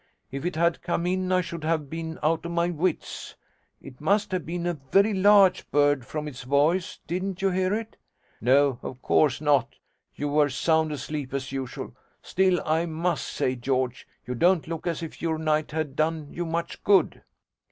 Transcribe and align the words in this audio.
If 0.31 0.45
it 0.45 0.55
had 0.55 0.81
come 0.81 1.05
in 1.05 1.31
I 1.31 1.41
should 1.41 1.63
have 1.63 1.87
been 1.87 2.17
out 2.23 2.43
of 2.43 2.51
my 2.51 2.71
wits: 2.71 3.35
it 3.79 4.01
must 4.01 4.31
have 4.31 4.47
been 4.47 4.65
a 4.65 4.73
very 4.73 5.13
large 5.13 5.69
bird, 5.69 6.07
from 6.07 6.27
its 6.27 6.41
voice. 6.41 6.97
Didn't 7.05 7.43
you 7.43 7.51
hear 7.51 7.71
it? 7.75 7.97
No, 8.41 8.79
of 8.81 8.99
course 9.03 9.39
not, 9.41 9.75
you 10.15 10.27
were 10.27 10.49
sound 10.49 10.91
asleep 10.91 11.35
as 11.35 11.51
usual. 11.51 11.95
Still, 12.23 12.59
I 12.65 12.87
must 12.87 13.27
say, 13.27 13.55
George, 13.55 14.07
you 14.25 14.33
don't 14.33 14.67
look 14.67 14.87
as 14.87 15.03
if 15.03 15.21
your 15.21 15.37
night 15.37 15.69
had 15.69 15.95
done 15.95 16.29
you 16.31 16.47
much 16.47 16.83
good.' 16.83 17.21